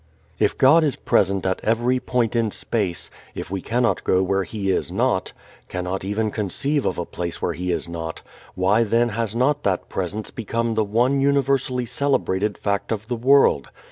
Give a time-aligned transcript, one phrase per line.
[0.39, 4.71] If God is present at every point in space, if we cannot go where He
[4.71, 5.31] is not,
[5.69, 8.23] cannot even conceive of a place where He is not,
[8.55, 13.67] why then has not that Presence become the one universally celebrated fact of the world?